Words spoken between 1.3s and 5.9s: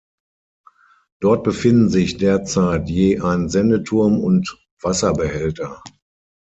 befinden sich derzeit je ein Sendeturm und Wasserbehälter.